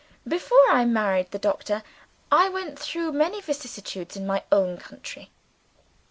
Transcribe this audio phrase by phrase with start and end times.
[0.27, 1.83] Before I married the Doctor,
[2.31, 5.29] I went through many vicissitudes in my own country.